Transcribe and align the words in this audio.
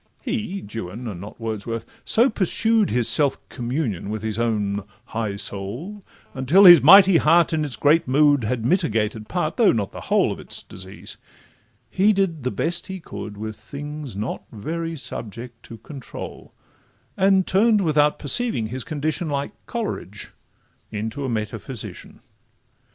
He, 0.23 0.61
Juan 0.67 1.07
(and 1.07 1.21
not 1.21 1.39
Wordsworth), 1.39 1.85
so 2.03 2.27
pursued 2.27 2.89
His 2.89 3.07
self 3.07 3.37
communion 3.49 4.09
with 4.09 4.23
his 4.23 4.39
own 4.39 4.81
high 5.05 5.35
soul, 5.35 6.01
Until 6.33 6.65
his 6.65 6.81
mighty 6.81 7.17
heart, 7.17 7.53
in 7.53 7.63
its 7.63 7.75
great 7.75 8.07
mood, 8.07 8.43
Had 8.43 8.65
mitigated 8.65 9.29
part, 9.29 9.57
though 9.57 9.71
not 9.71 9.91
the 9.91 10.01
whole 10.09 10.31
Of 10.31 10.39
its 10.39 10.63
disease; 10.63 11.17
he 11.91 12.13
did 12.13 12.41
the 12.41 12.49
best 12.49 12.87
he 12.87 12.99
could 12.99 13.37
With 13.37 13.55
things 13.55 14.15
not 14.15 14.41
very 14.51 14.95
subject 14.95 15.61
to 15.67 15.77
control, 15.77 16.51
And 17.15 17.45
turn'd, 17.45 17.79
without 17.81 18.17
perceiving 18.17 18.69
his 18.69 18.83
condition, 18.83 19.29
Like 19.29 19.51
Coleridge, 19.67 20.33
into 20.91 21.25
a 21.25 21.29
metaphysician. 21.29 22.21